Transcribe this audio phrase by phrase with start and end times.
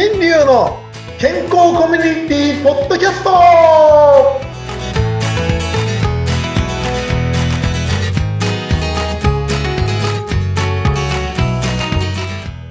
[0.00, 0.78] 新流の
[1.18, 4.38] 健康コミュニティポッドキャスト。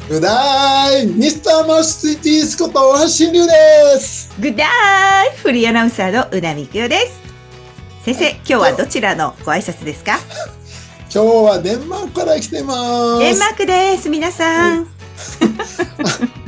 [0.08, 3.52] グダイミスターマスティースこと大橋新流で
[4.00, 4.34] す。
[4.40, 7.20] グッダイフリーアナウンサーのうなみくよです。
[8.06, 10.18] 先生、今日はどちらのご挨拶ですか？
[11.14, 12.74] 今日はデンマークから来てま
[13.18, 13.20] す。
[13.20, 14.97] デンマークです、皆さん。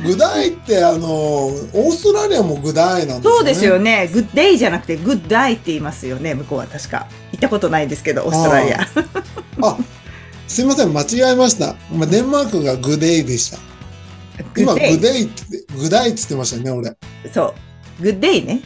[0.04, 4.10] グダイってあのオーストラリアもグダイなんですよねそうですよね。
[4.12, 7.06] グッデイじゃなくてグッダイって言いますよね、向こうは確か。
[7.32, 8.80] 行ったことないんですけど、オーストラリア。
[9.62, 9.76] あ
[10.48, 13.58] すいません間違えましたまあデンマークがグデイでした
[14.56, 14.90] 今グデ
[15.20, 15.24] イ。
[15.24, 16.96] ってグダイって言ってましたよね俺
[17.32, 17.54] そ
[18.00, 18.02] う。
[18.02, 18.60] グッデイね。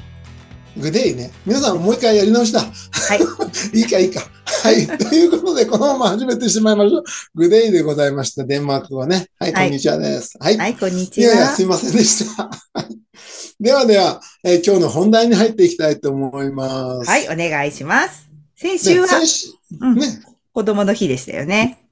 [0.77, 3.21] グデイね皆さんもう一回やり直したはい。
[3.79, 4.21] いいかいいか。
[4.47, 4.87] はい。
[4.99, 7.05] ということで、このまま始めてしまいましょう。
[7.35, 8.45] グデイでございました。
[8.45, 9.29] デンマークはね。
[9.39, 10.37] はい、こはいんにちはです。
[10.41, 10.57] はい。
[10.57, 11.63] はい、こんにちいやいや、はす。
[11.63, 12.45] いませんでした。
[12.45, 12.51] は
[12.89, 12.99] い
[13.61, 17.11] ではでは、えー今日の本題に入っていきたいと思います。
[17.11, 18.29] はい、お願いします。
[18.57, 19.49] 先で週は先週
[19.81, 20.21] うんね。
[20.53, 21.84] 子供の日でしたよね。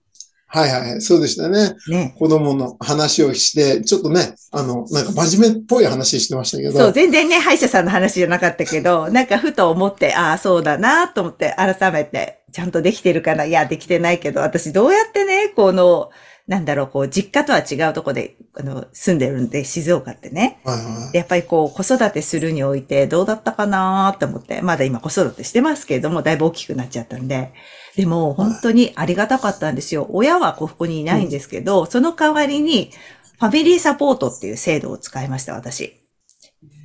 [0.54, 1.76] はいはい、そうでしたね。
[1.88, 2.14] ね。
[2.18, 6.72] 子供の話をして、ちょっとね、あの、なんか真面目っぽい話してましたけど。
[6.78, 13.46] そう、全然ね、歯医者さんの話じゃなかったけど、 なんかふと思って、ああ、そうだなと思って、改めて、ちゃんとできてるかな？
[13.46, 16.10] いや、できてないけど、私どうやってね、この、
[16.48, 20.60] なんだろう、こう、実家とは違うとこで、あの、住んでるんで、静岡ってね。
[21.14, 27.52] やっぱりこう、子育てするにおいてどうだったかなと思って、まだ今子育てしてますけれども、だいぶ大きくなっちゃったんで。
[27.96, 30.08] でも、本当にありがたかったんですよ。
[30.10, 32.90] 親はここにいないんですけど、その代わりに、
[33.38, 36.02] ファミリーサポートっていう制度を使いました、私。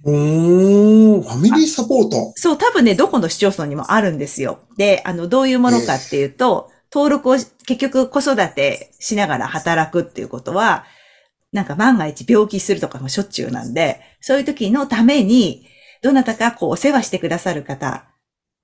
[0.05, 2.33] うーん、ファミリーサポート。
[2.35, 4.59] そう、多分ね、どこの市町村にもあるんですよ。
[4.78, 10.85] で、あの、どういうものかっていうと、登録をし、結局子育てしながら働くっていうことは、
[11.52, 15.67] なんか万が一病気するとかもしょっちゅうなんで、そういう時のために、
[16.02, 18.06] どなたかこうお世話してくださる方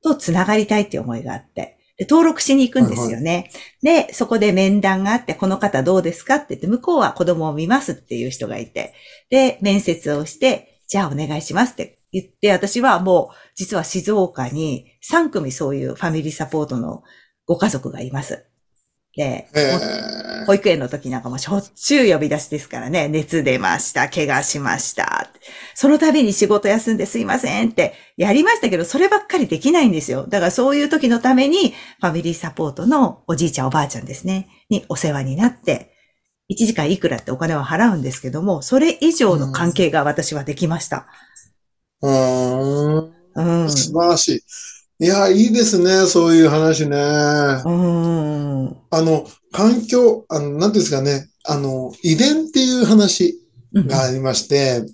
[0.03, 3.51] とつながりたいっていう思いがあって、で登録しに行くんですよね。
[3.81, 8.93] で、そこで面談があって、この方どうですかって言って、向こうは子供を見ますっていう人がいて、
[9.29, 17.03] で、面接をして、じゃあお願いしますって言って、私はもう、実は静岡に3組そういうファミリーサポートの
[17.45, 18.45] ご家族がいます。
[19.15, 25.29] で、えー、保育園の時なんかもしょっちゅう呼び出しですからね、熱出ました、怪我しました。
[25.75, 30.25] その度に仕事休んですいませんってやりましたけど、そればっかりできないんですよ。
[30.27, 35.93] だからそういう時のために、ファミリーサポートのおじいちゃんおばあちゃんですね、にお世話になって、
[36.49, 41.07] 1時間いくらってお金は払うんですけども、それ以上の関係が私はできました。
[42.01, 43.13] うーん。
[43.35, 43.69] うん。
[43.69, 44.41] 素晴らしい。
[44.99, 46.95] いや、いいですね、そういう話ね。
[46.97, 48.77] うん。
[48.89, 53.39] あの、環境、あの、なんていうんですかね、あの、遺伝っていう話
[53.73, 54.85] うんがありまして、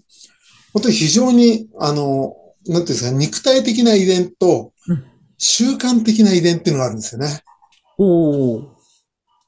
[0.74, 2.34] 本当に非常に、あの、
[2.68, 5.04] なんていうんですか、肉体的な遺伝とうん、
[5.38, 7.44] 習慣的な遺伝っていうのがあるんですよね。
[7.98, 8.64] おー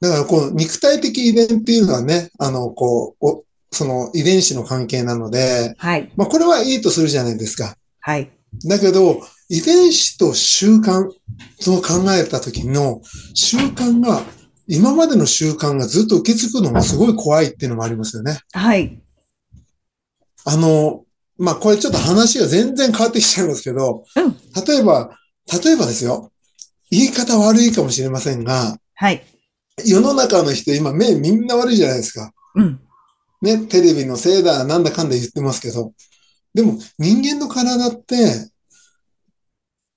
[0.00, 6.12] だから、この肉体的遺伝っていうのはね、あの、こう、おその遺伝子の関係なので、はい。
[6.16, 7.76] まあ、これはいいとするじゃないですか。
[8.00, 8.30] はい。
[8.66, 11.10] だけど、遺伝子と習慣、
[11.60, 13.02] そう考えた時の
[13.34, 14.22] 習慣が、
[14.66, 18.40] 今までの習慣がずっと受け継ぐのもすごい怖いっていうのもありますよね。
[18.54, 18.98] はい。
[20.46, 21.04] あの、
[21.36, 24.36] まあ、これちょっと話が全然変わってきちゃいますけど、うん
[24.66, 25.18] 例えば、
[25.62, 26.32] 例えばですよ、
[26.90, 29.22] 言い方悪いかもしれませんが、はい。
[29.84, 32.32] 世の中の人今目みんな悪いじゃないですか。
[32.54, 32.80] うん。
[33.42, 35.92] ね、テレビのせいだ、なんだかんだ言ってますけど、
[36.54, 38.50] でも人間の体って、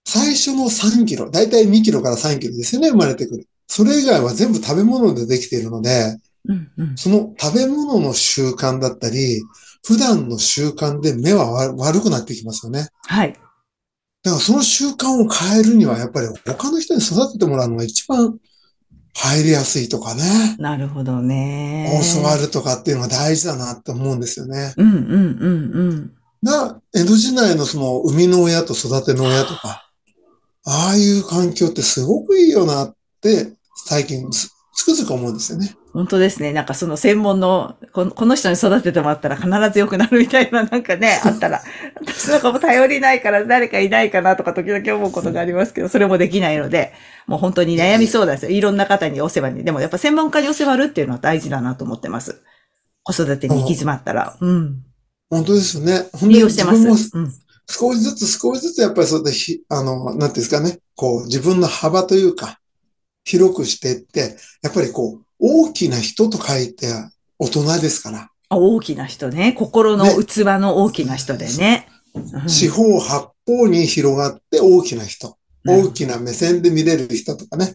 [0.05, 3.47] 最初の3キロ、だいたい2キロから3キロですよね、生まれてくる。
[3.67, 6.17] それ以外は全部食べ物でできているので、
[6.47, 6.71] うん。
[6.77, 6.95] うん。
[6.95, 9.41] その食べ物の習慣だったり、
[9.85, 12.89] 普段の習慣で目は悪悪くなってきますよね。
[13.07, 13.33] はい。
[13.33, 18.37] だからその習慣を変えるには、やっぱり他の人に育ててもらうのが一番
[19.16, 22.02] 入りやすいとかね、なるほどね。
[22.16, 24.73] 教わるとかっていうのが大事だなって思うんですよね。
[24.78, 26.11] うんうんうんうん。
[26.41, 29.91] な、江戸時代のその生みの親と育ての親とか、
[30.66, 33.53] ああいう環境ってすごくいいよなって
[33.85, 35.73] 最近つつくづく思うんですよね。
[35.94, 36.52] 本当ですね。
[36.52, 41.62] なんかその専門の、このこの人に育ててもらったら必ず良くなるみたいな、なんかね、 あったら、
[42.02, 46.91] 私なんかもう頼りないから誰かいないかなとか時々思うことがありますけど、それもできないので、
[47.26, 48.52] もう本当に悩みそうなんですよ。
[48.52, 49.64] いろんな方にお世話に。
[49.64, 52.41] でもやっぱ専門家にお世話るっていうのは大事だなと思ってます。
[53.03, 54.35] 子育てに行き詰まったら。
[54.41, 54.84] うん。
[55.29, 56.09] 本当ですよね。
[56.12, 56.79] 本当に利用してます。
[56.79, 57.34] 自分もうん。
[57.70, 62.59] 少しずつ少しずつやっぱりそうやってひ、あの、なんていうんですかね、こう自分の幅というか、
[63.23, 66.88] 広くしていって、やっぱりこう、大きな人と書いて
[67.40, 69.53] 大人ですから、あ大きな人ね。
[69.58, 71.88] 心の器の大きな人でね。
[71.90, 71.96] うん
[72.47, 75.38] 四方八方に広がって大きな人。
[75.67, 77.73] 大きな目線で見れる人とかね。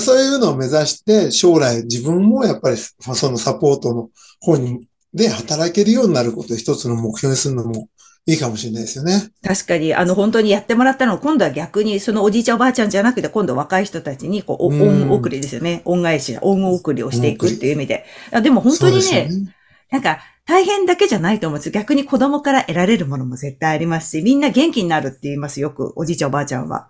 [0.00, 4.10] そういうのを目指して、将来自分もやっぱりそのサポートの
[4.40, 7.88] 方に、で働けるようになることを一つの目標にするのも
[8.26, 9.30] いいかもしれないですよね。
[9.42, 15.82] 確かに、あの、本当にやってもらったのを、今度は逆に、そのおじいちゃんおばあちゃんじゃなくて、今度若い人たちに、こう、恩送りですよね。
[15.84, 18.06] 恩返し、恩送りをしていくっていう意味で。
[18.32, 19.46] あでも本当にねそうですよ、
[19.90, 21.72] なんか、大変だけじゃないと思うんですよ。
[21.72, 26.88] 逆に子供から得られるものも絶対ありますし、みんな元気になるって言いますよく、おじいちゃんおばあちゃんは。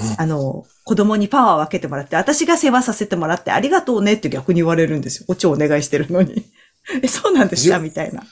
[0.00, 5.24] うんあの、子供にパワーを分けてもらって、私が世話させてもらってありがとうねって逆に言われるんですよ。
[5.26, 6.44] こっちをお願いしてるのに。
[7.02, 7.78] え、そうなんですか？
[7.78, 8.22] じみたいな。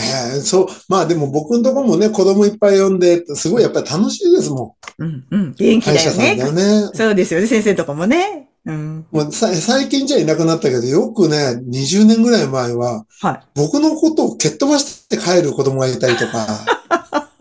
[0.00, 0.66] ええそう。
[0.88, 5.04] まあでも僕のところもね、子供いっぱい呼んで、すごいやっぱり楽しいですもん。
[5.04, 5.54] うん、うん。
[5.54, 6.04] 元気だよね。
[6.04, 6.90] 者さんだよね。
[6.94, 7.46] そうですよね。
[7.46, 8.48] 先生とかもね。
[8.66, 9.06] うん。
[9.10, 13.40] もうさ最近じゃいなくなったけど、よくね、20年ぐらい前は、はい。
[13.54, 16.46] 僕のことを蹴っ飛ばして帰る子供がいたりとか、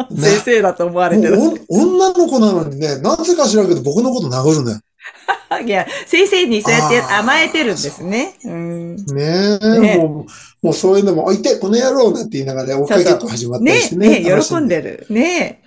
[0.10, 1.38] ね 先生だと思われてる。
[1.68, 4.80] 女の子なのにね、なぜか知らんけど僕のこと殴るんだよ。
[5.66, 8.36] いや、先生にそうやって甘えてるんですね。
[8.46, 8.96] うん。
[8.96, 9.98] ねえ、ね。
[9.98, 10.26] も
[10.64, 14.20] う、もうそういうのも、おいて、この野郎なんて言いながら追っかけっこ始まったりねしてね。
[14.20, 14.30] ね。
[14.30, 15.06] 楽し喜んでる。
[15.10, 15.64] ね。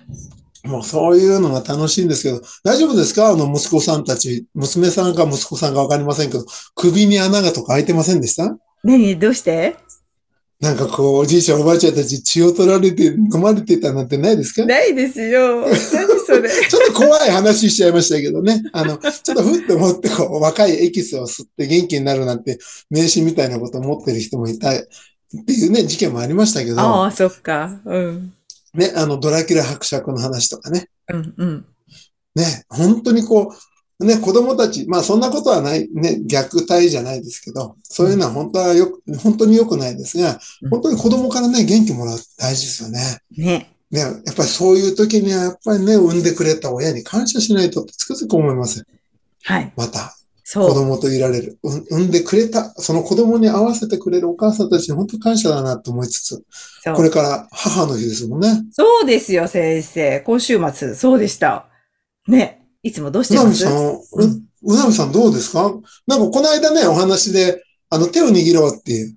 [0.63, 3.29] もうそういうのが楽しいんですけど、大丈夫ですか？
[3.29, 6.45] あの息子さんたち、娘さんか息子さんかわかりませんけど、
[6.75, 8.55] 首に穴がとか開いてませんでした？
[8.83, 9.19] 何？
[9.19, 9.75] どうして？
[10.63, 14.65] なんかこう、おじいちゃんおばあちゃんたち血を取られて飲まれてたなんてないですか？
[14.65, 15.59] ないですよ。
[15.67, 15.73] 何
[16.25, 16.49] それ。
[16.69, 18.63] ちょっと怖い話しちゃいましたけどね。
[18.71, 24.73] あの、ちょっとふって思ってこう、若いエキスを吸って元気になるなんて、名刺みたいなことを持ってる人もいたっ
[25.45, 27.81] ていうね、事件もありましたけど、ああ、そっか。
[27.85, 28.33] うん。
[28.73, 30.87] ね、あの、ドラキュラ伯爵の話とかね。
[31.11, 31.65] うん、うん。
[32.35, 33.55] ね、本当にこう、
[34.03, 43.19] ね、子供たち、まあそんなことはない、ね、虐待じゃないですけど、そういうのは本当はよく、本当に良くないですがうん、本当に子供からね、元気もらうって大事ですよね。
[43.37, 43.69] ね。
[43.91, 48.85] ね、やっぱりそういう時にはやっぱりね、産んでくれた親に感謝しないとってつくづく思います。
[49.43, 49.71] はい。
[49.77, 50.69] また、そう。
[50.69, 51.59] 子供といられる。
[51.61, 56.43] うん産んでくれた、その子供に合わせてくれるお母さんたちに本当に感謝だなと思いつつ、
[56.95, 58.63] これから母の日ですもんね。
[58.71, 60.21] そうですよ、先生。
[60.21, 61.67] 今週末、そうでした。
[62.27, 62.62] ね。
[62.83, 63.65] いつもどうしてます？
[63.65, 65.73] うなみさんどうですか？
[66.05, 69.15] なんかこの間ね、お話で、あの、手を握ろうっていう、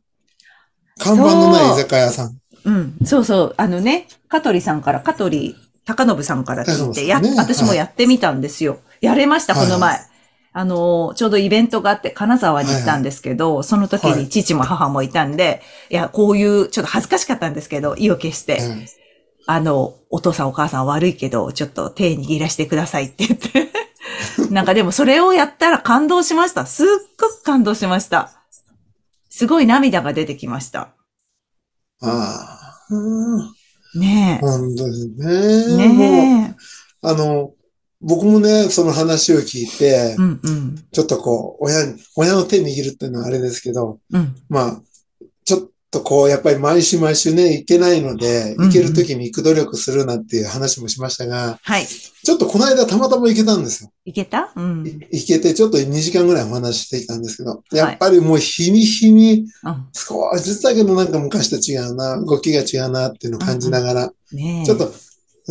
[0.98, 2.38] 看板のない居酒屋さん。
[2.64, 2.96] うん。
[3.04, 3.54] そうそう。
[3.56, 8.80] あのね、香取さんから、香取高信さんから聞いて、ね私もやってみたんですよ。
[9.00, 9.98] やれました、はいこの前。
[10.52, 15.60] あの、ちょうどイベントがあって、金沢に行ったんですけど、その時はいに父も母もいたんで、
[15.90, 18.86] いや、こういう、ちょっと恥ずかしかったんですけど、意を決して、うん
[19.46, 23.70] あの、お父さんお母さん悪いけど、ちょっと手握らせてくださいって言って。
[24.50, 26.66] なんかでもそれをやったら感動しました。
[26.66, 26.86] すっ
[27.18, 28.32] ごく感動しました。
[29.30, 30.94] すごい涙が出てきました。
[32.00, 33.56] ああ、うん
[34.00, 35.10] ね本当です
[35.72, 35.76] え。
[35.76, 35.88] ね。
[35.88, 36.56] ね
[37.02, 37.52] あの、
[38.00, 40.14] 僕もね、その話を聞いてえ。
[40.18, 40.84] う、んうん。
[40.92, 44.34] ちょっとこう、親に、親の手握るっていうのはあれですけど、うん。
[44.48, 44.82] まあ、
[45.90, 51.86] とこう、やっぱり毎週毎週ね、行けないので、行ける時に行く努力するなんていう話もしましたが、はい。
[51.86, 53.90] ちょっとこの間たまたま行けたんですよ。
[54.04, 54.52] いけた？
[54.56, 54.84] うん。
[54.84, 59.46] 行けてちょっと2時間ぐらいお話ししていたんですけど、やっぱりもう日に日に
[59.92, 64.12] 少しずつだけどなんか昔と違うな、動きが違うなっていうのを感じながら。
[64.64, 64.92] ちょっと、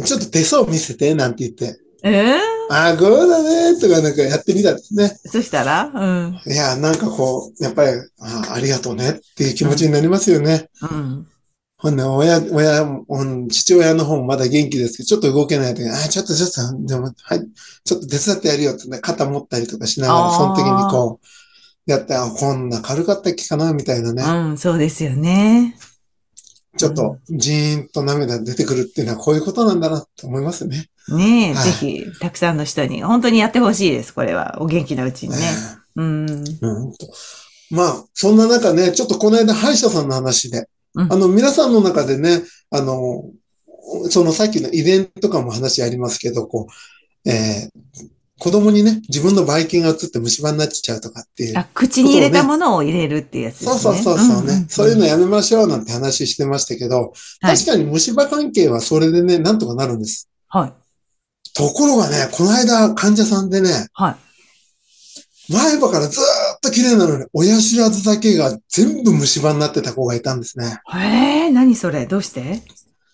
[0.03, 5.17] ちょっと手相見せてなんて言って、ええああ、こうだねとかなんかやってみたんですね。
[5.25, 5.91] そしたら？
[5.93, 6.41] うん。
[6.45, 10.69] いや、なんかこう、やっぱり、ああありがとうねっていう気持ちになりますよね。
[10.81, 11.27] うん。
[11.77, 17.47] ほんで、親、親、うん父親の方もまだ元気ですけど、ちょっと動けない時に、ああ、ちょっとちょっと、でも、はい、
[17.83, 24.23] ちょっと手伝ってやるよってね、肩持ったりとかしながら、その時にこう、やって、あ、こんな軽かったっけかな、みたいなね。
[24.23, 25.77] うん、そうですよね。
[26.77, 30.87] ちょっと、ジーンと涙出てくるっていうのはこういうことなんだなって思いますね。
[31.09, 34.57] ねえ、はいぜひ、たくさんの人に、本当にやってほしいです、これは。
[34.59, 35.37] お元気なうちにね。
[35.95, 36.29] うん。
[36.29, 36.43] うん
[36.93, 37.07] と
[37.71, 43.25] まあ、そんな中ね、ちょっとこの間歯医者さんの話で、うんあの、皆さんの中でね、あの、
[44.09, 46.67] そのさっきの遺伝とかも話ありますけど、こ
[47.25, 51.57] う、えー子供にね、自分のばい菌が移って虫歯になっちゃうとかっていう。
[51.57, 53.79] あ、口に入れたものを入れるっていうやつですね。
[53.79, 60.29] そうそうそうそうね、んんんそういうのやめましょうなんて話してましたけど、はい確かに虫歯関係はそれでね、なんとかなるんです。
[60.49, 60.73] はい。
[61.55, 64.15] ところがね、この間患者さんでね、はい。
[65.51, 66.23] 前歯からずー
[66.57, 70.79] っと綺麗なのに、親知らずだけが全部虫歯になってた子がいたんですね。
[70.93, 72.07] へえ、何それ？
[72.07, 72.61] どうして？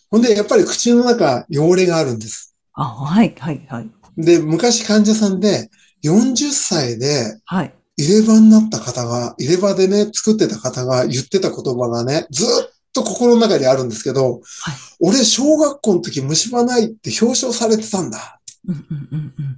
[0.10, 2.56] ほんで、やっぱり口の中、汚れがあるんです。
[2.74, 3.90] あ、はい、はい、はい。
[4.18, 5.70] で、昔患者さんで、
[6.04, 7.74] 40歳で、はい。
[7.98, 12.48] 入れ歯になった方が、入れ歯でね、作ってた方が言ってた言葉がね、ずっ
[12.92, 18.40] と心の中にあるんですけど、はい俺、小学校の時虫歯ないって表彰されてたんだ。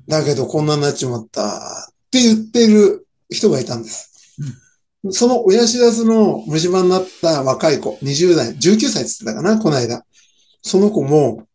[0.07, 4.09] だけどこんなになっちまったって言ってる人がいたんです。
[5.11, 10.05] その親知らずの虫歯になった若い子、20代、19歳って言ってたかな、この間。
[10.61, 11.45] その子も、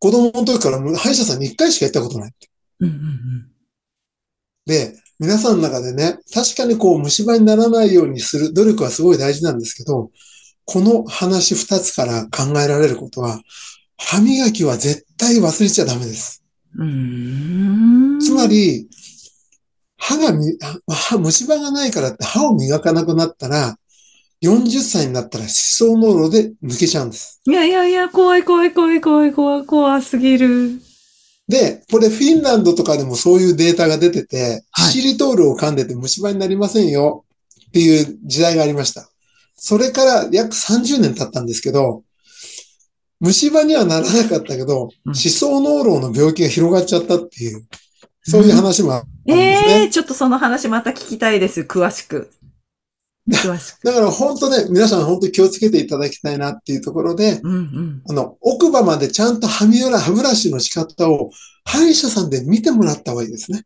[0.00, 2.34] 子供の時から歯医者さんに1回しか行ったことない。
[4.66, 10.10] で、皆さんの中でね、確かにこう虫歯にならないようにする努力はすごい大事なんですけど、
[10.64, 13.40] この話2つから考えられることは、
[13.96, 16.42] 歯磨きは絶対忘れちゃダメです。
[16.74, 18.88] つま、り、
[19.96, 23.76] 歯がみ、歯、虫歯がないからって歯を磨かなくなったら、
[24.42, 27.40] 40歳になったら歯槽膿漏で抜けちゃうんです。
[27.46, 30.80] いやいやいや、怖い怖い怖い怖い怖い怖すぎる。
[31.48, 37.24] で、これフィンランドとかでもそういうデータが出てて、はいシリトールを噛んでて虫歯になりませんよ
[37.68, 39.08] っていう時代がありました。
[39.56, 42.02] それから約30年経ったんですけど、
[43.20, 47.64] 虫歯にはならなかったけど、うん歯槽膿漏の病気が広がっちゃったっていう、
[48.22, 49.68] そういう話もあるんですね。
[49.80, 51.62] ええー、ちょっとその話また聞きたいです。
[51.62, 52.30] 詳しく。
[53.30, 53.84] 詳しく。
[53.86, 58.02] だから本当ね、皆さん本当に気をつけていただきたいなっていうところで、うんうん。
[58.08, 61.30] あの、奥歯までちゃんと歯磨ら、歯ブラシの仕方を
[61.64, 63.64] 歯医者さんで見てもらった方がいいですね。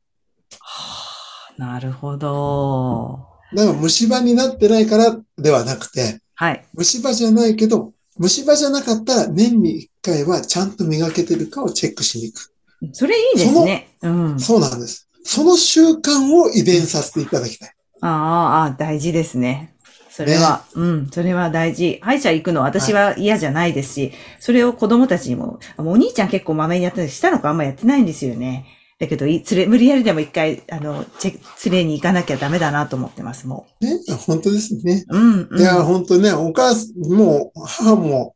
[0.60, 3.27] はあ、なるほど。
[3.54, 6.64] だから虫歯になってないからではなくて、はい。
[6.74, 12.52] 虫歯じゃないけど、虫歯じゃなかったら年に1回はちゃんと磨けてるかをチェックしに行く。
[12.92, 13.88] それいいですね。
[14.02, 14.40] うん。
[14.40, 15.08] そうなんです。
[15.24, 17.74] その習慣を遺伝させていただきたい。
[18.00, 19.74] ああ、大事ですね。
[20.10, 22.00] それは、うん、それは大事。
[22.02, 28.66] 歯医者行くの私は嫌じゃないですし、それを子供たちにも、あもうお兄ちゃん結構まめにやってる下の子あんまやってないんですよね。
[28.98, 35.04] だけど、い連れ、無理やりでも一回、あの、チェ連れに行かなきゃダメだなと思ってます、もね、本当ですね。
[35.08, 35.16] う。
[35.16, 35.60] うん、うん。
[35.60, 38.34] いや、本当ね、お母さん、もう、母も、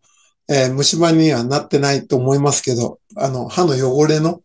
[0.49, 4.41] えー虫歯にはなってないと思いますけど、あの、歯の汚れの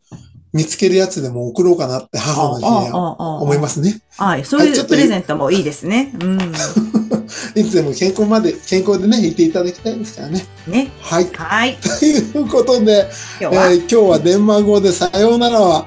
[0.54, 4.02] 見つけるやつでも送ろうかなって母の日には思いますすね。
[4.18, 6.14] はい、そういうプレゼントもいいですね。
[6.20, 6.40] うん。
[7.56, 10.46] いつでも健康まで、健康でね、いていただきたいですからね。
[10.68, 10.92] ね。
[11.02, 11.28] はい。
[11.34, 11.78] はい。
[12.00, 13.10] ということで、
[13.40, 15.86] 今日は、えー今日はデンマーク語でさようならは、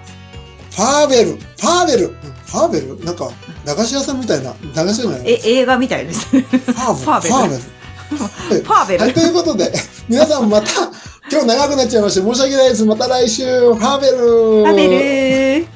[0.71, 3.05] ファーベル、ファーベル、ファーベル？
[3.05, 3.31] なんか、
[3.65, 6.27] 駄菓子屋さんみたいな、駄菓子屋じゃないえ、映画みたいです。
[6.27, 7.63] フファーベル、ファーベル。
[7.63, 8.65] ファーベル。
[8.65, 9.01] ァーベル。
[9.05, 9.73] はい、ということで、
[10.09, 10.67] 皆さんまた、
[11.31, 12.85] 今日長くなっちゃいまして申し訳ないです。
[12.85, 14.17] また来週、ファーベル。
[14.17, 15.67] ファーベル